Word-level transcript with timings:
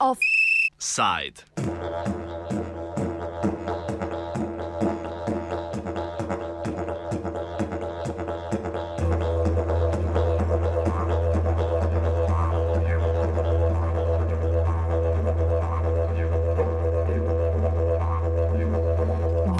Offside. 0.00 1.44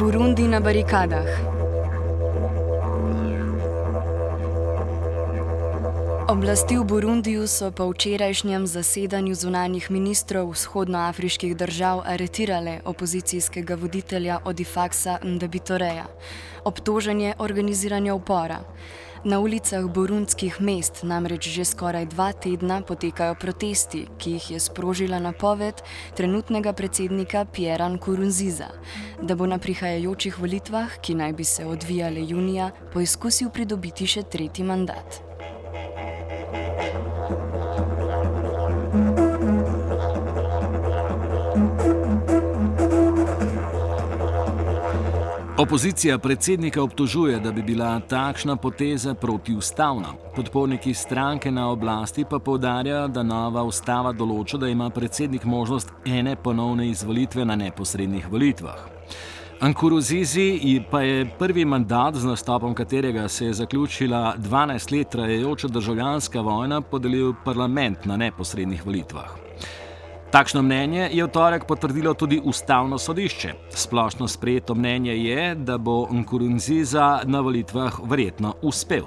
Burundi 0.03 0.51
na 0.51 0.59
barikadah. 0.59 1.52
Oblasti 6.33 6.81
v 6.81 6.89
Burundiju 6.89 7.45
so 7.45 7.69
po 7.69 7.93
včerajšnjem 7.93 8.65
zasedanju 8.65 9.35
zunanjih 9.37 9.91
ministrov 9.93 10.57
vzhodnoafriških 10.57 11.53
držav 11.57 12.01
aretirale 12.09 12.81
opozicijskega 12.89 13.77
voditelja 13.77 14.39
Odifaksa 14.45 15.19
Ndabitoreja. 15.21 16.07
Obtožen 16.65 17.21
je 17.21 17.35
organiziranja 17.39 18.15
upora. 18.15 18.65
Na 19.25 19.39
ulicah 19.45 19.85
burundskih 19.85 20.57
mest 20.61 21.03
namreč 21.03 21.49
že 21.53 21.65
skoraj 21.69 22.07
dva 22.07 22.33
tedna 22.33 22.81
potekajo 22.81 23.35
protesti, 23.35 24.07
ki 24.19 24.31
jih 24.31 24.51
je 24.51 24.61
sprožila 24.61 25.19
napoved 25.21 25.85
trenutnega 26.17 26.73
predsednika 26.73 27.45
Pierre 27.45 27.89
Nkurunziza, 27.89 28.73
da 29.21 29.37
bo 29.37 29.47
na 29.47 29.59
prihajajočih 29.59 30.41
volitvah, 30.41 30.97
ki 30.97 31.15
naj 31.15 31.33
bi 31.33 31.45
se 31.45 31.67
odvijale 31.67 32.25
junija, 32.25 32.71
poizkusil 32.93 33.53
pridobiti 33.53 34.09
še 34.09 34.25
tretji 34.25 34.65
mandat. 34.65 35.32
Opozicija 45.63 46.19
predsednika 46.19 46.83
obtožuje, 46.83 47.41
da 47.41 47.53
bi 47.53 47.63
bila 47.63 48.01
takšna 48.01 48.57
poteza 48.57 49.15
protiustavna. 49.15 50.09
Podporniki 50.37 50.95
stranke 50.95 51.51
na 51.51 51.69
oblasti 51.71 52.25
pa 52.31 52.39
povdarjajo, 52.39 53.09
da 53.09 53.23
nova 53.23 53.63
ustava 53.63 54.11
določa, 54.13 54.59
da 54.59 54.69
ima 54.69 54.89
predsednik 54.91 55.45
možnost 55.45 55.93
ene 56.05 56.35
ponovne 56.37 56.89
izvolitve 56.91 57.45
na 57.45 57.55
neposrednih 57.57 58.27
volitvah. 58.33 58.81
Ankuruzizi 59.61 60.81
pa 60.91 61.05
je 61.07 61.31
prvi 61.39 61.65
mandat, 61.65 62.19
z 62.19 62.27
nastopom 62.27 62.75
katerega 62.75 63.29
se 63.29 63.47
je 63.47 63.55
zaključila 63.63 64.35
12 64.39 64.97
let 64.97 65.15
trajajoča 65.15 65.69
državljanska 65.69 66.41
vojna, 66.41 66.81
podelil 66.81 67.35
parlament 67.45 68.05
na 68.05 68.17
neposrednih 68.17 68.87
volitvah. 68.87 69.52
Takšno 70.33 70.63
mnenje 70.65 71.11
je 71.13 71.21
v 71.21 71.29
torek 71.29 71.67
potrdilo 71.69 72.15
tudi 72.17 72.41
ustavno 72.41 72.97
sodišče. 72.99 73.53
Splošno 73.69 74.25
sprejeto 74.29 74.75
mnenje 74.75 75.13
je, 75.13 75.55
da 75.55 75.77
bo 75.79 76.09
Nkurunziza 76.09 77.21
na 77.29 77.41
volitvah 77.41 78.01
verjetno 78.09 78.55
uspel. 78.63 79.05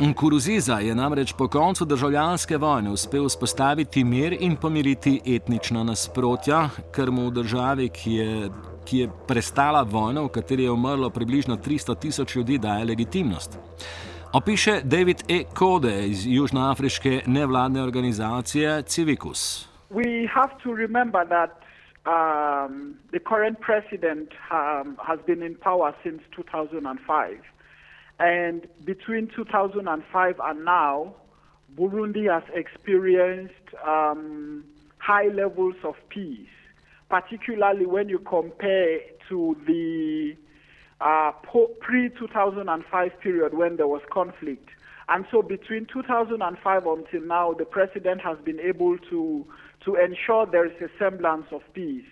Nkuruziza 0.00 0.78
je 0.78 0.94
namreč 0.94 1.34
po 1.38 1.48
koncu 1.48 1.84
državljanske 1.84 2.56
vojne 2.56 2.90
uspel 2.90 3.26
vzpostaviti 3.26 4.04
mir 4.04 4.36
in 4.40 4.56
pomiriti 4.56 5.20
etnična 5.26 5.82
nasprotja, 5.82 6.68
kar 6.90 7.10
mu 7.10 7.26
v 7.26 7.42
državi, 7.42 7.88
ki 7.88 8.12
je 8.12 8.50
ki 8.84 8.98
je 8.98 9.10
prestala 9.28 9.82
vojno, 9.82 10.24
v 10.24 10.28
kateri 10.28 10.62
je 10.62 10.70
umrlo 10.70 11.10
približno 11.10 11.56
300 11.56 11.98
tisoč 11.98 12.36
ljudi, 12.36 12.58
daje 12.58 12.84
legitimnost. 12.84 13.58
Opiše 14.32 14.80
David 14.84 15.22
E. 15.28 15.44
Kode 15.54 16.06
iz 16.06 16.26
južnoafriške 16.26 17.22
nevladne 17.26 17.82
organizacije 17.82 18.82
Civicus. 18.82 19.68
We 19.90 20.26
have 20.34 20.52
to 20.62 20.72
remember 20.74 21.26
that 21.28 21.50
um, 22.06 22.94
the 23.10 23.20
current 23.20 23.60
president 23.60 24.28
um, 24.50 24.96
has 25.08 25.18
been 25.26 25.42
in 25.42 25.54
power 25.54 25.94
since 26.02 26.22
2005. 26.36 27.40
And 28.18 28.66
between 28.84 29.26
2005 29.26 30.40
and 30.40 30.64
now, 30.64 31.14
Burundi 31.76 32.24
has 32.32 32.44
experienced 32.54 33.68
um, 33.86 34.64
high 34.98 35.28
levels 35.28 35.76
of 35.84 35.96
peace. 36.08 36.56
Particularly 37.12 37.84
when 37.84 38.08
you 38.08 38.18
compare 38.18 39.00
to 39.28 39.54
the 39.66 40.34
uh, 41.02 41.30
pre 41.82 42.08
2005 42.08 43.20
period 43.20 43.52
when 43.52 43.76
there 43.76 43.86
was 43.86 44.00
conflict. 44.10 44.70
And 45.10 45.26
so 45.30 45.42
between 45.42 45.86
2005 45.92 46.86
until 46.86 47.20
now, 47.20 47.52
the 47.52 47.66
president 47.66 48.22
has 48.22 48.38
been 48.42 48.58
able 48.60 48.96
to, 49.10 49.46
to 49.84 49.96
ensure 49.96 50.46
there 50.46 50.64
is 50.64 50.72
a 50.80 50.88
semblance 50.98 51.44
of 51.52 51.60
peace. 51.74 52.06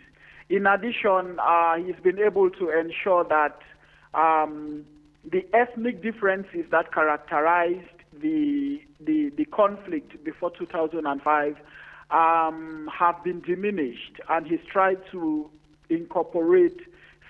In 0.51 0.67
addition, 0.67 1.39
uh, 1.41 1.77
he's 1.77 2.03
been 2.05 2.19
able 2.19 2.51
to 2.51 2.69
ensure 2.69 3.25
that 3.25 3.59
um, 4.13 4.85
the 5.25 5.47
ethnic 5.55 6.03
differences 6.03 6.67
that 6.73 6.93
characterized 6.93 7.89
the, 8.21 8.83
the, 9.01 9.33
the 9.35 9.47
conflict 9.47 10.23
before 10.25 10.51
2005 10.59 11.57
um, 12.11 12.89
have 12.97 13.23
been 13.23 13.41
diminished, 13.41 14.21
and 14.29 14.47
he's 14.47 14.65
tried 14.71 14.99
to 15.13 15.51
incorporate 15.89 16.81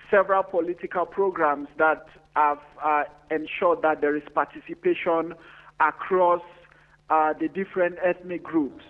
several 0.09 0.43
political 0.43 1.05
programs 1.05 1.67
that 1.77 2.05
have 2.35 2.59
uh, 2.83 3.03
ensured 3.29 3.81
that 3.81 4.01
there 4.01 4.15
is 4.15 4.23
participation 4.33 5.33
across 5.79 6.41
uh, 7.09 7.33
the 7.39 7.47
different 7.47 7.97
ethnic 8.03 8.43
groups. 8.43 8.83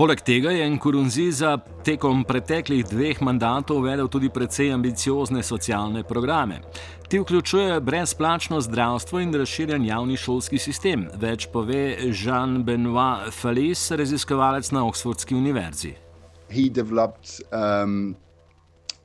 Poleg 0.00 0.20
tega 0.24 0.48
je 0.50 0.64
Nkurunziza 0.70 1.58
tekom 1.84 2.22
preteklih 2.24 2.86
dveh 2.88 3.18
mandatov 3.20 3.82
uvedel 3.82 4.06
tudi 4.08 4.30
precej 4.32 4.70
ambiciozne 4.72 5.42
socialne 5.44 6.00
programe. 6.08 6.62
Ti 7.08 7.18
vključujejo 7.20 7.80
brezplačno 7.80 8.60
zdravstvo 8.60 9.20
in 9.20 9.34
razširjen 9.34 9.84
javni 9.84 10.16
šolski 10.16 10.58
sistem, 10.58 11.04
več 11.20 11.50
pove 11.52 11.98
Jean-Benoit 12.16 13.28
Falis, 13.42 13.90
raziskovalec 13.90 14.72
na 14.72 14.86
Oxfordski 14.88 15.36
univerzi. 15.36 15.92
He 16.48 16.70
developed 16.72 17.44
um, 17.52 18.16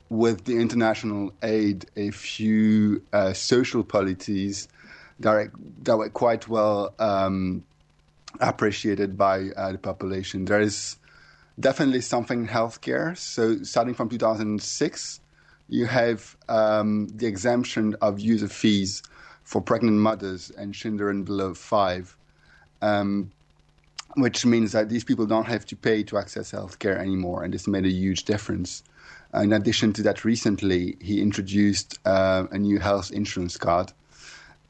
with 0.08 0.44
the 0.48 0.56
international 0.56 1.30
aid 1.42 1.84
a 1.96 2.10
few 2.10 3.02
uh, 3.12 3.34
social 3.34 3.84
policies 3.84 4.66
that, 5.20 5.52
that 5.84 5.98
were 5.98 6.08
quite 6.08 6.48
well 6.48 6.94
um, 6.98 7.66
appreciated 8.40 9.16
by 9.16 9.50
uh, 9.56 9.72
the 9.72 9.78
population. 9.78 10.44
There 10.44 10.60
is 10.60 10.96
definitely 11.58 12.00
something 12.00 12.40
in 12.40 12.48
healthcare. 12.48 13.16
So, 13.16 13.62
starting 13.62 13.94
from 13.94 14.08
2006, 14.08 15.20
you 15.68 15.86
have 15.86 16.36
um, 16.48 17.08
the 17.08 17.26
exemption 17.26 17.96
of 18.00 18.20
user 18.20 18.48
fees 18.48 19.02
for 19.42 19.60
pregnant 19.60 19.98
mothers 19.98 20.50
and 20.50 20.74
children 20.74 21.22
below 21.22 21.54
five, 21.54 22.16
um, 22.82 23.30
which 24.16 24.44
means 24.44 24.72
that 24.72 24.88
these 24.88 25.04
people 25.04 25.26
don't 25.26 25.46
have 25.46 25.64
to 25.66 25.76
pay 25.76 26.02
to 26.04 26.18
access 26.18 26.52
healthcare 26.52 26.98
anymore, 26.98 27.44
and 27.44 27.54
this 27.54 27.66
made 27.66 27.84
a 27.84 27.90
huge 27.90 28.24
difference. 28.24 28.82
In 29.34 29.52
addition 29.52 29.92
to 29.94 30.02
that, 30.02 30.24
recently 30.24 30.96
he 31.00 31.20
introduced 31.20 31.98
uh, 32.06 32.46
a 32.50 32.58
new 32.58 32.78
health 32.78 33.10
insurance 33.10 33.56
card 33.56 33.92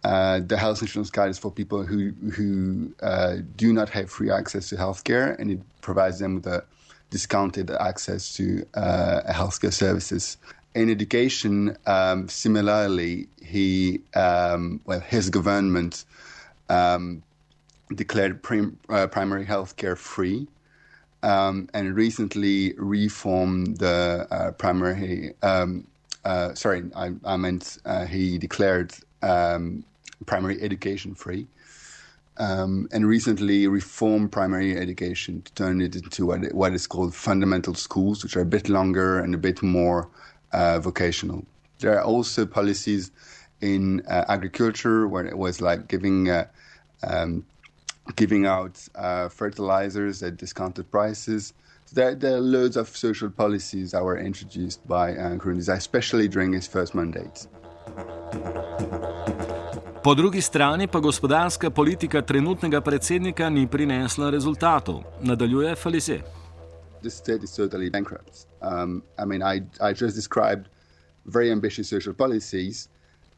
uh, 0.07 0.39
the 0.39 0.57
health 0.57 0.83
insurance 0.83 1.11
card 1.11 1.31
is 1.31 1.39
for 1.39 1.51
people 1.51 1.85
who 1.85 2.13
who 2.31 2.95
uh, 3.03 3.39
do 3.57 3.73
not 3.73 3.89
have 3.89 4.09
free 4.09 4.31
access 4.31 4.69
to 4.69 4.77
healthcare, 4.77 5.37
and 5.41 5.51
it 5.51 5.61
provides 5.81 6.21
them 6.21 6.37
with 6.37 6.47
a 6.47 6.63
discounted 7.11 7.73
access 7.73 8.33
to 8.35 8.65
uh, 8.75 9.23
healthcare 9.29 9.73
services. 9.73 10.37
In 10.77 10.91
education, 10.91 11.77
um, 11.87 12.29
similarly, 12.29 13.27
he 13.43 14.01
um, 14.15 14.81
well 14.85 15.01
his 15.01 15.29
government 15.29 16.05
um, 16.69 17.25
declared 17.93 18.41
prim, 18.45 18.79
uh, 18.89 19.09
primary 19.09 19.45
healthcare 19.45 19.99
free, 19.99 20.47
um, 21.25 21.69
and 21.75 21.97
recently 21.97 22.75
reformed 22.79 23.79
the 23.79 24.29
uh, 24.31 24.53
primary. 24.53 25.35
Um, 25.43 25.85
uh, 26.25 26.55
sorry, 26.55 26.85
I, 26.95 27.13
I 27.25 27.37
meant 27.37 27.79
he 28.09 28.39
declared 28.39 28.95
um, 29.23 29.85
primary 30.25 30.61
education 30.63 31.15
free. 31.15 31.47
Um, 32.39 32.87
and 32.93 33.07
recently 33.07 33.67
reformed 33.67 34.31
primary 34.31 34.77
education 34.77 35.41
to 35.43 35.53
turn 35.55 35.81
it 35.81 35.97
into 35.97 36.27
what, 36.27 36.53
what 36.53 36.75
is 36.75 36.87
called 36.87 37.15
fundamental 37.15 37.75
schools, 37.75 38.23
which 38.23 38.37
are 38.37 38.43
a 38.43 38.47
bit 38.47 38.69
longer 38.69 39.19
and 39.21 39.35
a 39.35 39.39
bit 39.39 39.63
more 39.63 40.11
uh, 40.53 40.79
vocational. 40.79 41.47
There 41.79 41.97
are 41.99 42.05
also 42.05 42.45
policies 42.45 43.11
in 43.61 44.03
uh, 44.07 44.25
agriculture 44.29 45.09
where 45.09 45.27
it 45.27 45.39
was 45.39 45.61
like 45.61 45.89
giving 45.89 46.29
uh, 46.29 46.47
um, 47.03 47.45
giving 48.15 48.47
out 48.47 48.87
uh, 48.95 49.29
fertilizers 49.29 50.23
at 50.23 50.37
discounted 50.37 50.91
prices. 50.91 51.53
There, 51.93 52.15
there, 52.15 52.37
are 52.37 52.41
loads 52.41 52.77
of 52.77 52.89
social 52.89 53.31
policies 53.31 53.93
that 53.93 54.03
were 54.03 54.19
introduced 54.19 54.87
by 54.87 55.13
uh, 55.13 55.31
Nkurunziza, 55.31 55.75
especially 55.77 56.29
during 56.29 56.53
his 56.53 56.67
first 56.67 56.95
mandate. 56.95 57.47
Po 60.07 60.15
drugi 60.15 60.41
strani 60.41 60.87
pa 60.87 61.01
gospodarska 61.01 61.71
politika 61.71 62.23
trenutnega 62.23 62.81
predsednika 62.81 63.49
ni 63.51 63.67
prinesla 63.67 64.31
rezultatov, 64.31 65.01
nadaljuje 65.23 65.75
Falisse. 65.75 66.19
The 67.03 67.11
state 67.11 67.43
is 67.43 67.57
totally 67.57 67.91
bankrupt. 67.91 68.47
Um, 68.63 69.03
I 69.19 69.25
mean, 69.25 69.43
I, 69.43 69.57
I 69.91 69.95
just 69.95 70.15
described 70.15 70.69
very 71.25 71.51
ambitious 71.51 71.89
social 71.89 72.15
policies. 72.15 72.89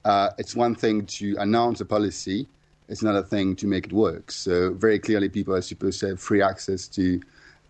Uh, 0.04 0.28
it's 0.38 0.56
one 0.56 0.74
thing 0.74 1.06
to 1.06 1.40
announce 1.40 1.80
a 1.80 1.86
policy, 1.86 2.46
it's 2.88 3.02
another 3.02 3.28
thing 3.28 3.56
to 3.56 3.66
make 3.66 3.86
it 3.86 3.92
work. 3.92 4.30
So, 4.30 4.74
very 4.74 4.98
clearly, 4.98 5.30
people 5.30 5.54
are 5.54 5.62
supposed 5.62 6.00
to 6.00 6.06
have 6.08 6.20
free 6.20 6.42
access 6.42 6.86
to 6.88 7.20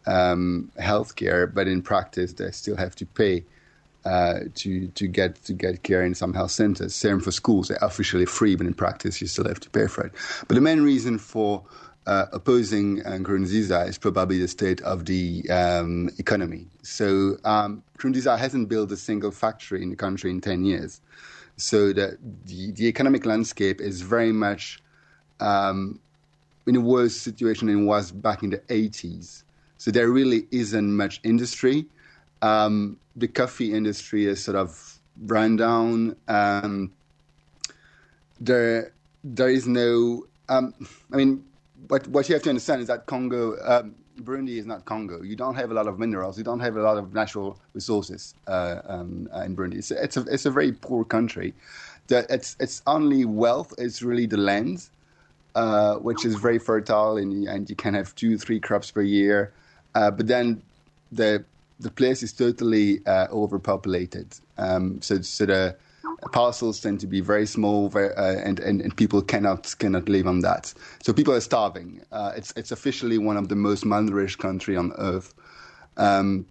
um, 0.06 0.72
healthcare, 0.80 1.46
but 1.54 1.68
in 1.68 1.82
practice, 1.82 2.32
they 2.32 2.50
still 2.50 2.76
have 2.76 2.96
to 2.96 3.06
pay 3.06 3.44
uh, 4.04 4.40
to 4.54 4.88
to 4.88 5.06
get 5.06 5.42
to 5.44 5.52
get 5.52 5.82
care 5.82 6.02
in 6.02 6.14
some 6.14 6.34
health 6.34 6.50
centers. 6.50 6.94
Same 6.94 7.20
for 7.20 7.30
schools; 7.30 7.68
they're 7.68 7.78
officially 7.80 8.26
free, 8.26 8.56
but 8.56 8.66
in 8.66 8.74
practice, 8.74 9.20
you 9.20 9.26
still 9.26 9.46
have 9.46 9.60
to 9.60 9.70
pay 9.70 9.86
for 9.86 10.04
it. 10.06 10.12
But 10.46 10.54
the 10.54 10.60
main 10.60 10.80
reason 10.82 11.18
for 11.18 11.64
uh, 12.06 12.26
opposing 12.32 13.04
uh, 13.04 13.10
Nkurunziza 13.10 13.88
is 13.88 13.98
probably 13.98 14.38
the 14.38 14.48
state 14.48 14.80
of 14.82 15.04
the 15.04 15.48
um, 15.50 16.10
economy. 16.18 16.66
So 16.82 17.36
um, 17.44 17.82
Nkurunziza 17.98 18.38
hasn't 18.38 18.68
built 18.68 18.90
a 18.92 18.96
single 18.96 19.30
factory 19.30 19.82
in 19.82 19.90
the 19.90 19.96
country 19.96 20.30
in 20.30 20.40
ten 20.40 20.64
years. 20.64 21.00
So 21.56 21.92
the 21.92 22.18
the, 22.44 22.72
the 22.72 22.86
economic 22.86 23.26
landscape 23.26 23.80
is 23.80 24.02
very 24.02 24.32
much 24.32 24.80
um, 25.40 26.00
in 26.68 26.76
a 26.76 26.80
worse 26.80 27.16
situation 27.16 27.68
than 27.68 27.82
it 27.82 27.84
was 27.84 28.12
back 28.12 28.42
in 28.42 28.50
the 28.50 28.58
80s. 28.58 29.42
So 29.78 29.90
there 29.90 30.08
really 30.08 30.46
isn't 30.50 30.96
much 30.96 31.20
industry. 31.24 31.86
Um, 32.42 32.98
the 33.16 33.28
coffee 33.28 33.72
industry 33.74 34.26
is 34.26 34.42
sort 34.42 34.56
of 34.56 34.98
run 35.26 35.56
down. 35.56 36.16
Um, 36.28 36.92
there, 38.40 38.92
there 39.24 39.48
is 39.48 39.66
no. 39.66 40.24
Um, 40.48 40.74
I 41.12 41.16
mean, 41.16 41.44
what 41.88 42.06
what 42.08 42.28
you 42.28 42.34
have 42.34 42.42
to 42.44 42.48
understand 42.48 42.80
is 42.80 42.88
that 42.88 43.06
Congo, 43.06 43.56
um, 43.64 43.94
Burundi 44.22 44.58
is 44.58 44.66
not 44.66 44.84
Congo. 44.84 45.22
You 45.22 45.36
don't 45.36 45.54
have 45.54 45.70
a 45.70 45.74
lot 45.74 45.86
of 45.86 45.98
minerals. 45.98 46.38
You 46.38 46.44
don't 46.44 46.60
have 46.60 46.76
a 46.76 46.82
lot 46.82 46.96
of 46.96 47.14
natural 47.14 47.58
resources 47.72 48.34
uh, 48.46 48.80
um, 48.86 49.28
uh, 49.34 49.40
in 49.40 49.56
Burundi. 49.56 49.78
It's, 49.78 49.90
it's 49.90 50.16
a 50.16 50.22
it's 50.22 50.46
a 50.46 50.50
very 50.50 50.72
poor 50.72 51.04
country. 51.04 51.54
The, 52.08 52.26
its 52.32 52.56
its 52.60 52.82
only 52.86 53.24
wealth 53.24 53.74
is 53.78 54.02
really 54.02 54.26
the 54.26 54.38
land, 54.38 54.88
uh, 55.54 55.96
which 55.96 56.24
is 56.24 56.36
very 56.36 56.58
fertile, 56.58 57.16
and, 57.16 57.46
and 57.46 57.68
you 57.68 57.76
can 57.76 57.94
have 57.94 58.14
two 58.14 58.38
three 58.38 58.60
crops 58.60 58.90
per 58.90 59.02
year. 59.02 59.52
Uh, 59.94 60.10
but 60.10 60.26
then 60.26 60.62
the 61.12 61.44
the 61.80 61.90
place 61.90 62.22
is 62.22 62.32
totally 62.32 63.00
uh, 63.06 63.26
overpopulated. 63.30 64.38
Um, 64.56 65.00
so, 65.00 65.20
so 65.22 65.46
the 65.46 65.76
parcels 66.32 66.80
tend 66.80 67.00
to 67.00 67.06
be 67.06 67.20
very 67.20 67.46
small, 67.46 67.88
very, 67.88 68.14
uh, 68.14 68.40
and, 68.44 68.58
and, 68.60 68.80
and 68.80 68.96
people 68.96 69.22
cannot 69.22 69.74
cannot 69.78 70.08
live 70.08 70.26
on 70.26 70.40
that. 70.40 70.72
So 71.02 71.12
people 71.12 71.34
are 71.34 71.40
starving. 71.40 72.02
Uh, 72.10 72.32
it's 72.36 72.52
it's 72.56 72.72
officially 72.72 73.18
one 73.18 73.36
of 73.36 73.48
the 73.48 73.56
most 73.56 73.84
malnourished 73.84 74.38
country 74.38 74.76
on 74.76 74.92
earth. 74.98 75.34
Um, 75.96 76.46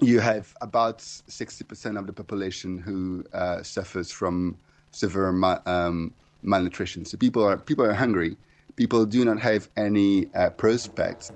you 0.00 0.20
have 0.20 0.54
about 0.62 1.00
60% 1.00 1.98
of 1.98 2.06
the 2.06 2.12
population 2.12 2.78
who 2.78 3.22
uh, 3.34 3.62
suffers 3.62 4.10
from 4.10 4.56
severe 4.92 5.28
um, 5.66 6.14
malnutrition. 6.42 7.04
So 7.04 7.18
people 7.18 7.44
are 7.44 7.56
people 7.56 7.84
are 7.84 7.92
hungry. 7.92 8.36
People 8.76 9.04
do 9.04 9.24
not 9.24 9.38
have 9.40 9.68
any 9.76 10.30
uh, 10.34 10.50
prospects. 10.50 11.32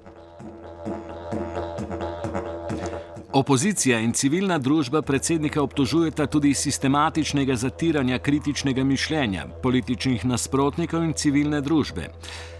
Opozicija 3.34 3.96
in 3.98 4.12
civilna 4.14 4.60
družba 4.62 5.00
predsednika 5.02 5.58
obtožujeta 5.62 6.28
tudi 6.30 6.52
sistematičnega 6.54 7.56
zatiranja 7.58 8.18
kritičnega 8.22 8.84
mišljenja, 8.86 9.48
političnih 9.62 10.22
nasprotnikov 10.30 11.02
in 11.02 11.16
civilne 11.18 11.58
družbe. 11.60 12.04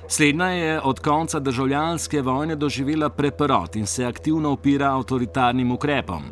Slednja 0.09 0.49
je 0.51 0.81
od 0.91 1.01
konca 1.01 1.39
državljanske 1.41 2.23
vojne 2.27 2.57
doživela 2.57 3.09
preporod 3.09 3.77
in 3.77 3.87
se 3.87 4.05
aktivno 4.05 4.51
upira 4.59 4.89
avtoritarnim 4.97 5.71
ukrepom. 5.73 6.27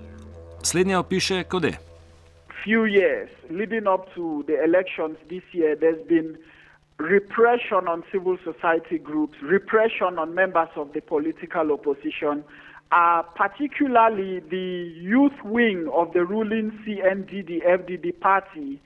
Slednja 0.62 0.98
opiše, 0.98 1.44
kot 1.44 1.64
je. 1.64 1.78
Few 2.64 2.82
years 2.82 3.30
leading 3.50 3.86
up 3.94 4.10
to 4.14 4.42
the 4.50 4.58
elections 4.64 5.16
this 5.28 5.46
year, 5.54 5.78
there's 5.78 6.02
been 6.08 6.34
repression 6.98 7.86
on 7.88 8.02
civil 8.10 8.36
society 8.42 8.98
groups, 8.98 9.38
repression 9.42 10.18
on 10.18 10.34
members 10.34 10.74
of 10.76 10.90
the 10.90 11.00
political 11.00 11.72
opposition. 11.78 12.42
Uh, 12.92 13.22
particularly 13.34 14.40
the 14.40 14.92
youth 15.00 15.42
wing 15.44 15.88
of 15.94 16.12
the 16.12 16.24
ruling 16.24 16.70
CNDD 16.86 17.64
FDD 17.66 18.20
party, 18.20 18.80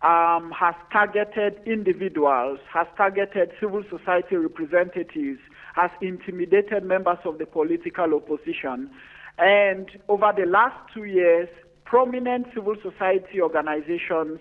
um, 0.00 0.50
has 0.52 0.74
targeted 0.90 1.60
individuals, 1.66 2.58
has 2.72 2.86
targeted 2.96 3.52
civil 3.60 3.84
society 3.88 4.36
representatives, 4.36 5.38
has 5.76 5.90
intimidated 6.00 6.82
members 6.82 7.18
of 7.24 7.38
the 7.38 7.46
political 7.46 8.14
opposition. 8.14 8.90
And 9.38 9.88
over 10.08 10.32
the 10.36 10.46
last 10.46 10.76
two 10.92 11.04
years, 11.04 11.48
prominent 11.84 12.46
civil 12.54 12.76
society 12.82 13.40
organizations 13.40 14.40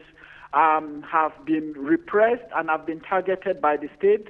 um, 0.53 1.03
have 1.03 1.33
been 1.45 1.73
repressed 1.77 2.49
and 2.55 2.69
have 2.69 2.85
been 2.85 3.01
targeted 3.01 3.61
by 3.61 3.77
the 3.77 3.89
state 3.97 4.27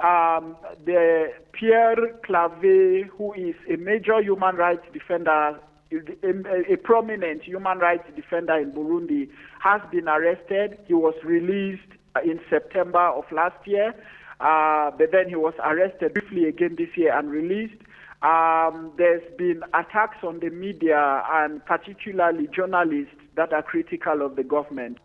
um, 0.00 0.56
the 0.84 1.32
Pierre 1.52 1.96
Claver, 2.24 3.04
who 3.16 3.32
is 3.34 3.54
a 3.72 3.76
major 3.76 4.20
human 4.20 4.56
rights 4.56 4.84
defender, 4.92 5.58
a, 5.92 6.72
a, 6.72 6.76
prominent 6.76 7.42
human 7.42 7.78
rights 7.78 8.04
defender 8.16 8.58
in 8.58 8.72
Burundi, 8.72 9.28
has 9.60 9.80
been 9.92 10.08
arrested. 10.08 10.78
He 10.86 10.94
was 10.94 11.14
released 11.24 11.86
in 12.24 12.40
September 12.50 13.06
of 13.08 13.24
last 13.30 13.66
year, 13.66 13.94
uh, 14.40 14.90
but 14.98 15.12
then 15.12 15.28
he 15.28 15.36
was 15.36 15.54
arrested 15.64 16.14
briefly 16.14 16.46
again 16.48 16.74
this 16.76 16.96
year 16.96 17.16
and 17.16 17.30
released. 17.30 17.80
Um, 18.22 18.92
there's 18.96 19.22
been 19.36 19.62
attacks 19.74 20.24
on 20.24 20.40
the 20.40 20.50
media 20.50 21.22
and 21.30 21.64
particularly 21.66 22.48
journalists 22.48 23.14
that 23.36 23.52
are 23.52 23.62
critical 23.62 24.22
of 24.22 24.36
the 24.36 24.44
government. 24.44 24.98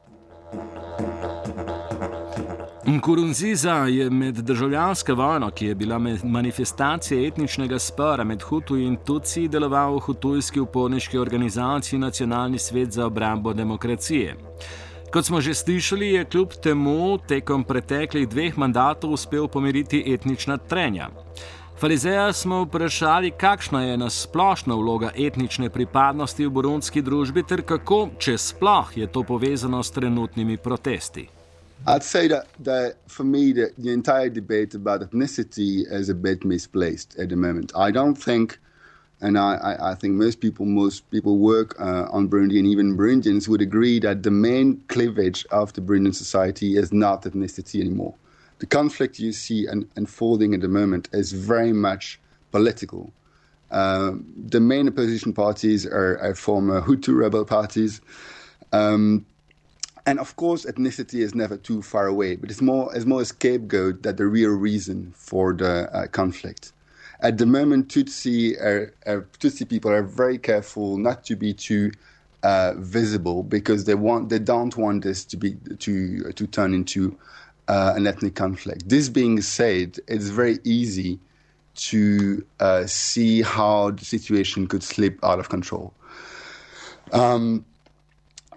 Nkurunziza 2.89 3.73
je 3.73 4.09
med 4.09 4.35
državljansko 4.35 5.13
vojno, 5.15 5.51
ki 5.51 5.65
je 5.65 5.75
bila 5.75 5.99
manifestacija 6.23 7.27
etničnega 7.27 7.79
spora 7.79 8.23
med 8.23 8.41
Hutu 8.41 8.77
in 8.77 8.95
Tutsi, 9.05 9.47
deloval 9.47 9.93
v 9.95 9.99
hutujski 9.99 10.59
uporniški 10.59 11.17
organizaciji 11.17 11.99
Nacionalni 11.99 12.57
svet 12.57 12.91
za 12.91 13.05
obrambo 13.05 13.53
demokracije. 13.53 14.35
Kot 15.13 15.25
smo 15.25 15.41
že 15.41 15.53
slišali, 15.53 16.07
je 16.07 16.25
kljub 16.25 16.57
temu 16.63 17.17
tekom 17.17 17.63
preteklih 17.63 18.27
dveh 18.29 18.57
mandatov 18.57 19.13
uspel 19.13 19.47
pomiriti 19.47 20.03
etnična 20.07 20.57
trenja. 20.57 21.09
Farizeja 21.79 22.33
smo 22.33 22.63
vprašali, 22.63 23.31
kakšna 23.31 23.83
je 23.83 23.97
nasplošna 23.97 24.75
vloga 24.75 25.11
etnične 25.15 25.69
pripadnosti 25.69 26.45
v 26.45 26.49
burundski 26.49 27.01
družbi 27.01 27.43
ter 27.43 27.61
kako, 27.61 28.07
če 28.17 28.37
sploh 28.37 28.97
je 28.97 29.07
to 29.07 29.23
povezano 29.23 29.83
s 29.83 29.91
trenutnimi 29.91 30.57
protesti. 30.57 31.38
I'd 31.87 32.03
say 32.03 32.27
that, 32.27 32.47
that 32.59 32.97
for 33.07 33.23
me, 33.23 33.51
the, 33.51 33.71
the 33.77 33.91
entire 33.91 34.29
debate 34.29 34.75
about 34.75 35.01
ethnicity 35.01 35.91
is 35.91 36.09
a 36.09 36.13
bit 36.13 36.43
misplaced 36.43 37.17
at 37.17 37.29
the 37.29 37.35
moment. 37.35 37.71
I 37.75 37.89
don't 37.89 38.15
think, 38.15 38.59
and 39.21 39.37
I, 39.37 39.55
I, 39.55 39.91
I 39.91 39.95
think 39.95 40.13
most 40.13 40.39
people, 40.39 40.65
most 40.65 41.09
people 41.09 41.37
work 41.37 41.79
uh, 41.79 42.07
on 42.11 42.29
Burundi 42.29 42.59
and 42.59 42.67
even 42.67 42.97
Burundians 42.97 43.47
would 43.47 43.61
agree 43.61 43.99
that 43.99 44.23
the 44.23 44.31
main 44.31 44.83
cleavage 44.87 45.45
of 45.51 45.73
the 45.73 45.81
Burundian 45.81 46.13
society 46.13 46.77
is 46.77 46.91
not 46.91 47.23
ethnicity 47.23 47.79
anymore. 47.79 48.13
The 48.59 48.65
conflict 48.65 49.19
you 49.19 49.31
see 49.31 49.67
un- 49.67 49.89
unfolding 49.95 50.53
at 50.53 50.61
the 50.61 50.67
moment 50.67 51.09
is 51.13 51.31
very 51.31 51.73
much 51.73 52.19
political. 52.51 53.11
Uh, 53.71 54.13
the 54.47 54.59
main 54.59 54.87
opposition 54.87 55.31
parties 55.31 55.85
are, 55.85 56.19
are 56.19 56.35
former 56.35 56.81
Hutu 56.81 57.15
rebel 57.15 57.45
parties. 57.45 58.01
Um, 58.73 59.25
and 60.05 60.19
of 60.19 60.35
course, 60.35 60.65
ethnicity 60.65 61.19
is 61.19 61.35
never 61.35 61.57
too 61.57 61.81
far 61.81 62.07
away, 62.07 62.35
but 62.35 62.49
it's 62.49 62.61
more, 62.61 62.93
it's 62.95 63.05
more 63.05 63.21
a 63.21 63.25
scapegoat 63.25 64.03
than 64.03 64.15
the 64.15 64.25
real 64.25 64.51
reason 64.51 65.13
for 65.15 65.53
the 65.53 65.89
uh, 65.93 66.07
conflict. 66.07 66.71
At 67.21 67.37
the 67.37 67.45
moment, 67.45 67.89
Tutsi, 67.89 68.59
are, 68.61 68.93
are, 69.05 69.27
Tutsi 69.39 69.67
people 69.67 69.91
are 69.91 70.03
very 70.03 70.37
careful 70.37 70.97
not 70.97 71.23
to 71.25 71.35
be 71.35 71.53
too 71.53 71.91
uh, 72.43 72.73
visible 72.77 73.43
because 73.43 73.83
they 73.83 73.95
want 73.95 74.29
they 74.29 74.39
don't 74.39 74.77
want 74.77 75.03
this 75.03 75.25
to 75.25 75.35
be 75.35 75.55
to 75.79 76.31
to 76.31 76.47
turn 76.47 76.73
into 76.73 77.17
uh, 77.67 77.93
an 77.95 78.07
ethnic 78.07 78.35
conflict. 78.35 78.87
This 78.87 79.09
being 79.09 79.41
said, 79.41 79.99
it's 80.07 80.29
very 80.29 80.59
easy 80.63 81.19
to 81.75 82.45
uh, 82.59 82.85
see 82.85 83.41
how 83.41 83.91
the 83.91 84.05
situation 84.05 84.67
could 84.67 84.83
slip 84.83 85.19
out 85.23 85.39
of 85.39 85.49
control. 85.49 85.93
Um, 87.11 87.65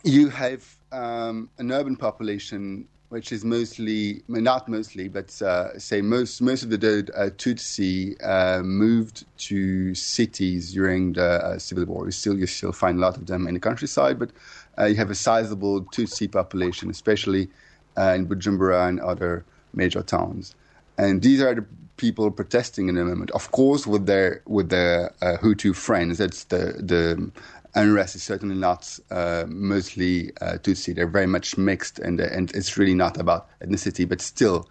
you 0.04 0.28
have 0.28 0.76
um, 0.90 1.48
an 1.58 1.70
urban 1.72 1.96
population 1.96 2.88
which 3.12 3.30
is 3.30 3.44
mostly, 3.44 4.22
well, 4.26 4.40
not 4.40 4.70
mostly, 4.70 5.06
but 5.06 5.42
uh, 5.42 5.78
say 5.78 6.00
most 6.00 6.40
most 6.40 6.62
of 6.62 6.70
the 6.70 7.10
uh, 7.14 7.28
Tutsi 7.28 8.16
uh, 8.24 8.62
moved 8.62 9.26
to 9.36 9.94
cities 9.94 10.72
during 10.72 11.12
the 11.12 11.44
uh, 11.44 11.58
civil 11.58 11.84
war. 11.84 12.06
You 12.06 12.10
still 12.10 12.38
you 12.38 12.46
still 12.46 12.72
find 12.72 12.96
a 12.96 13.02
lot 13.02 13.18
of 13.18 13.26
them 13.26 13.46
in 13.46 13.52
the 13.52 13.60
countryside, 13.60 14.18
but 14.18 14.30
uh, 14.78 14.86
you 14.86 14.94
have 14.94 15.10
a 15.10 15.14
sizable 15.14 15.82
Tutsi 15.82 16.32
population, 16.32 16.88
especially 16.88 17.50
uh, 17.98 18.14
in 18.16 18.26
Bujumbura 18.26 18.88
and 18.88 18.98
other 18.98 19.44
major 19.74 20.02
towns. 20.02 20.54
And 20.98 21.22
these 21.22 21.40
are 21.40 21.54
the 21.54 21.64
people 21.96 22.30
protesting 22.30 22.88
in 22.88 22.96
the 22.96 23.04
moment. 23.04 23.30
Of 23.32 23.50
course, 23.52 23.86
with 23.86 24.06
their 24.06 24.42
with 24.46 24.68
their 24.68 25.12
Hutu 25.22 25.74
friends. 25.74 26.18
That's 26.18 26.44
the 26.44 26.74
the 26.78 27.30
unrest 27.74 28.16
is 28.16 28.22
certainly 28.22 28.54
not 28.54 28.98
uh, 29.10 29.44
mostly 29.48 30.30
uh, 30.40 30.58
Tutsi. 30.62 30.94
They're 30.94 31.06
very 31.06 31.26
much 31.26 31.56
mixed, 31.56 31.98
and 31.98 32.20
and 32.20 32.50
it's 32.54 32.76
really 32.76 32.94
not 32.94 33.18
about 33.18 33.48
ethnicity. 33.60 34.08
But 34.08 34.20
still, 34.20 34.68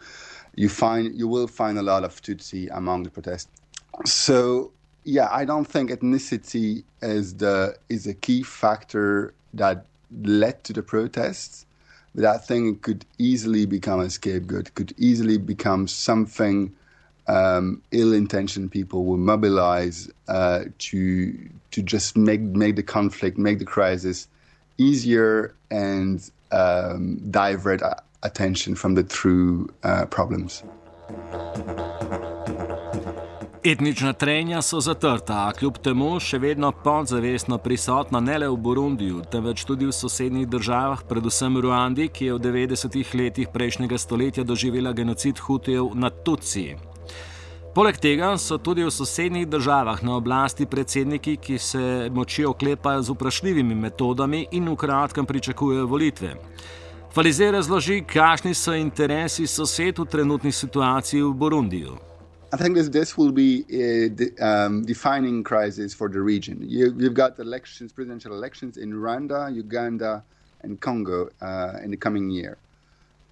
you 0.56 0.70
find 0.70 1.16
you 1.18 1.28
will 1.28 1.48
find 1.48 1.78
a 1.78 1.84
lot 1.84 2.04
of 2.04 2.22
Tutsi 2.22 2.70
among 2.72 3.04
the 3.04 3.10
protests. 3.10 3.50
So 4.06 4.72
yeah, 5.04 5.30
I 5.32 5.46
don't 5.46 5.66
think 5.66 5.90
ethnicity 5.92 6.84
is 7.01 7.36
the 7.36 7.75
is 7.90 8.08
a 8.08 8.13
key 8.13 8.44
factor 8.44 9.34
that 9.54 9.86
led 10.24 10.63
to 10.66 10.74
the 10.74 10.84
protests. 10.84 11.66
Think 12.15 12.77
it 12.77 12.82
could 12.82 13.06
easily 13.18 13.65
become 13.65 14.00
a 14.00 14.10
scapegoat. 14.10 14.74
Could 14.75 14.94
easily 14.98 15.38
become 15.38 15.88
something 15.88 16.75
um, 17.27 17.82
ill-intentioned 17.91 18.72
people 18.72 19.06
will 19.06 19.18
mobilize 19.18 20.10
uh, 20.27 20.65
to 20.80 21.50
to 21.72 21.82
just 21.82 22.18
make 22.18 22.41
make 22.41 22.75
the 22.75 22.84
conflict, 22.84 23.38
make 23.38 23.60
the 23.60 23.65
crisis 23.65 24.27
easier, 24.77 25.56
and 25.70 26.30
um, 26.51 27.18
divert 27.32 27.82
attention 28.24 28.75
from 28.75 28.96
the 28.96 29.03
true 29.03 29.70
uh, 29.84 30.06
problems. 30.06 30.63
Etnična 33.63 34.13
trenja 34.13 34.62
so 34.62 34.80
zatrta, 34.80 35.36
a 35.48 35.51
kljub 35.53 35.75
temu 35.86 36.15
še 36.20 36.39
vedno 36.41 36.72
podzavestno 36.84 37.60
prisotna 37.62 38.18
ne 38.20 38.39
le 38.41 38.48
v 38.50 38.58
Burundiju, 38.58 39.22
temveč 39.30 39.62
tudi 39.70 39.86
v 39.86 39.94
sosednjih 39.94 40.48
državah, 40.50 41.03
predvsem 41.06 41.60
Ruandi, 41.62 42.08
ki 42.10 42.25
je 42.25 42.39
v 42.39 42.41
90-ih 42.41 43.13
letih 43.22 43.53
prejšnjega 43.53 44.01
stoletja 44.01 44.44
doživela 44.44 44.96
genocid 44.98 45.38
Hutijev 45.46 45.94
nad 45.94 46.24
Tutsi. 46.25 46.74
Poleg 47.75 48.01
tega 48.01 48.34
so 48.41 48.58
tudi 48.58 48.82
v 48.82 48.89
sosednjih 48.89 49.46
državah 49.46 50.01
na 50.01 50.18
oblasti 50.18 50.65
predsedniki, 50.65 51.38
ki 51.38 51.62
se 51.62 52.10
moči 52.10 52.50
oklepajo 52.50 53.06
z 53.06 53.13
vprašljivimi 53.13 53.75
metodami 53.75 54.48
in 54.58 54.74
v 54.74 54.75
kratkem 54.75 55.25
pričakujejo 55.25 55.86
volitve. 55.86 56.34
Falize 57.13 57.51
razloži, 57.51 58.01
kakšni 58.10 58.58
so 58.58 58.74
interesi 58.74 59.46
sosed 59.48 60.00
v 60.00 60.10
trenutni 60.10 60.51
situaciji 60.51 61.22
v 61.22 61.36
Burundiju. 61.38 62.11
I 62.53 62.58
think 62.58 62.75
this, 62.75 62.89
this 62.89 63.17
will 63.17 63.31
be 63.31 63.63
a 63.70 64.10
de, 64.10 64.38
um, 64.39 64.84
defining 64.84 65.41
crisis 65.43 65.93
for 65.93 66.10
the 66.10 66.22
region. 66.22 66.58
You, 66.67 66.93
you've 66.98 67.13
got 67.13 67.39
elections, 67.39 67.93
presidential 67.93 68.34
elections 68.34 68.75
in 68.75 68.91
Rwanda, 68.91 69.53
Uganda, 69.55 70.24
and 70.62 70.79
Congo 70.79 71.29
uh, 71.41 71.77
in 71.81 71.91
the 71.91 71.98
coming 71.98 72.29
year. 72.29 72.58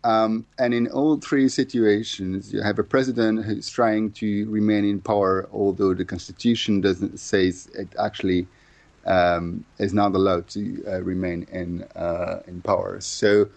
Um, 0.06 0.46
and 0.58 0.74
in 0.74 0.88
all 0.88 1.18
three 1.18 1.50
situations, 1.50 2.54
you 2.54 2.62
have 2.62 2.80
a 2.80 2.84
president 2.84 3.44
who's 3.44 3.70
trying 3.70 4.12
to 4.14 4.50
remain 4.50 4.86
in 4.86 5.02
power, 5.02 5.50
although 5.52 5.94
the 5.94 6.06
constitution 6.06 6.80
doesn't 6.80 7.20
say 7.20 7.48
it 7.48 7.90
actually 8.00 8.48
um, 9.06 9.66
is 9.78 9.94
not 9.94 10.16
allowed 10.16 10.48
to 10.50 10.82
uh, 10.88 11.02
remain 11.02 11.46
in 11.52 11.84
uh, 11.98 12.42
in 12.48 12.62
power. 12.62 13.02
So, 13.02 13.50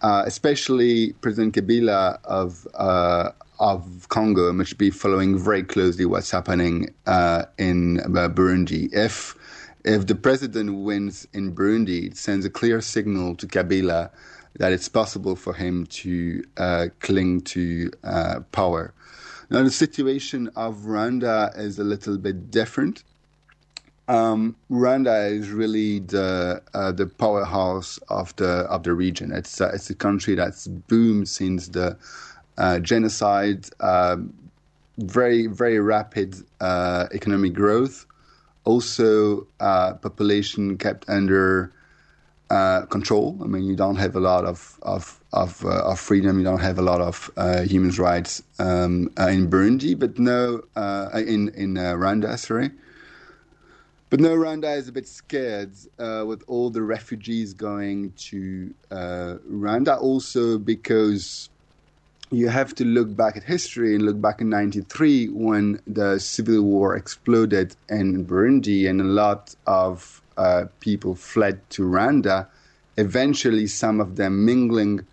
uh, 0.00 0.22
especially 0.24 1.12
President 1.20 1.54
Kabila 1.54 2.18
of 2.24 2.66
uh, 2.72 3.32
of 3.62 4.08
Congo 4.08 4.52
must 4.52 4.76
be 4.76 4.90
following 4.90 5.38
very 5.38 5.62
closely 5.62 6.04
what's 6.04 6.32
happening 6.32 6.92
uh, 7.06 7.44
in 7.58 8.00
uh, 8.00 8.28
Burundi. 8.28 8.92
If 8.92 9.36
if 9.84 10.06
the 10.08 10.16
president 10.16 10.82
wins 10.82 11.26
in 11.32 11.54
Burundi, 11.54 12.06
it 12.08 12.16
sends 12.16 12.44
a 12.44 12.50
clear 12.50 12.80
signal 12.80 13.36
to 13.36 13.46
Kabila 13.46 14.10
that 14.58 14.72
it's 14.72 14.88
possible 14.88 15.36
for 15.36 15.54
him 15.54 15.86
to 15.86 16.44
uh, 16.56 16.86
cling 17.00 17.40
to 17.42 17.90
uh, 18.04 18.40
power. 18.50 18.92
Now, 19.48 19.62
the 19.62 19.70
situation 19.70 20.50
of 20.56 20.76
Rwanda 20.78 21.56
is 21.56 21.78
a 21.78 21.84
little 21.84 22.18
bit 22.18 22.50
different. 22.50 23.04
Um, 24.08 24.56
Rwanda 24.70 25.30
is 25.30 25.50
really 25.50 26.00
the 26.00 26.62
uh, 26.74 26.90
the 26.90 27.06
powerhouse 27.06 27.98
of 28.08 28.34
the 28.36 28.66
of 28.74 28.82
the 28.82 28.92
region. 28.92 29.30
It's 29.30 29.60
uh, 29.60 29.70
it's 29.72 29.88
a 29.88 29.94
country 29.94 30.34
that's 30.34 30.66
boomed 30.66 31.28
since 31.28 31.68
the 31.68 31.96
uh, 32.58 32.78
genocide. 32.78 33.66
Um, 33.80 34.34
very 34.98 35.46
very 35.46 35.78
rapid 35.80 36.36
uh, 36.60 37.06
economic 37.12 37.54
growth. 37.54 38.06
Also, 38.64 39.46
population 39.58 40.76
kept 40.78 41.08
under 41.08 41.72
uh, 42.52 42.84
control. 42.86 43.38
I 43.42 43.46
mean, 43.46 43.64
you 43.64 43.74
don't 43.74 43.96
have 43.96 44.14
a 44.14 44.20
lot 44.20 44.44
of 44.44 44.78
of 44.82 45.18
of, 45.32 45.64
uh, 45.64 45.90
of 45.90 45.98
freedom. 45.98 46.38
You 46.38 46.44
don't 46.44 46.60
have 46.60 46.78
a 46.78 46.82
lot 46.82 47.00
of 47.00 47.30
uh, 47.38 47.62
human 47.62 47.90
rights 47.92 48.42
um, 48.58 49.08
uh, 49.18 49.28
in 49.28 49.48
Burundi, 49.48 49.98
but 49.98 50.18
no, 50.18 50.62
uh, 50.76 51.08
in 51.14 51.48
in 51.54 51.74
Rwanda, 51.74 52.38
sorry. 52.38 52.70
But 54.10 54.20
no, 54.20 54.36
Rwanda 54.36 54.76
is 54.76 54.88
a 54.88 54.92
bit 54.92 55.08
scared 55.08 55.72
with 55.98 56.44
all 56.46 56.68
the 56.68 56.82
refugees 56.82 57.54
going 57.54 58.12
to 58.28 58.74
Rwanda. 58.90 59.98
Also, 59.98 60.58
because 60.58 61.48
you 62.32 62.48
have 62.48 62.74
to 62.74 62.84
look 62.84 63.14
back 63.14 63.36
at 63.36 63.44
history 63.44 63.94
and 63.94 64.04
look 64.04 64.20
back 64.20 64.40
in 64.40 64.48
93 64.48 65.28
when 65.28 65.80
the 65.86 66.18
civil 66.18 66.62
war 66.62 66.96
exploded 66.96 67.76
in 67.90 68.24
Burundi 68.24 68.88
and 68.88 69.00
a 69.00 69.04
lot 69.04 69.54
of 69.66 70.22
uh, 70.38 70.64
people 70.80 71.14
fled 71.14 71.60
to 71.70 71.82
Rwanda, 71.82 72.46
eventually 72.96 73.66
some 73.66 74.00
of 74.00 74.16
them 74.16 74.46
mingling 74.46 75.06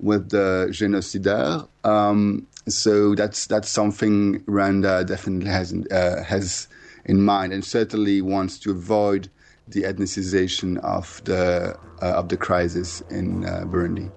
with 0.00 0.30
the 0.30 0.68
génocidaires. 0.70 1.68
Um, 1.84 2.46
so 2.66 3.14
that's 3.14 3.46
that's 3.46 3.68
something 3.68 4.40
Rwanda 4.44 5.06
definitely 5.06 5.50
has 5.50 5.74
uh, 5.90 6.22
has 6.22 6.68
in 7.04 7.20
mind, 7.22 7.52
and 7.52 7.64
certainly 7.64 8.22
wants 8.22 8.58
to 8.60 8.70
avoid 8.70 9.28
the 9.68 9.82
ethnicization 9.82 10.78
of 10.78 11.22
the 11.24 11.76
uh, 12.00 12.06
of 12.06 12.28
the 12.28 12.36
crisis 12.36 13.02
in 13.10 13.44
uh, 13.44 13.64
Burundi. 13.66 14.10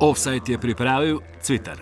Offside 0.00 0.52
je 0.52 0.58
pripravil 0.58 1.20
Cvitar. 1.40 1.76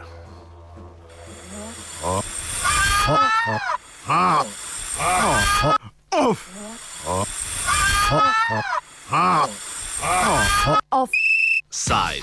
Offside. 10.91 12.17